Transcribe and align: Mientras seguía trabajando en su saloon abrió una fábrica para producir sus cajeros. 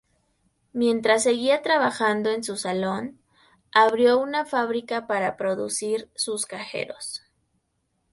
Mientras 0.73 1.21
seguía 1.21 1.61
trabajando 1.61 2.31
en 2.31 2.43
su 2.43 2.57
saloon 2.57 3.19
abrió 3.71 4.17
una 4.17 4.45
fábrica 4.45 5.05
para 5.05 5.37
producir 5.37 6.09
sus 6.15 6.47
cajeros. 6.47 7.21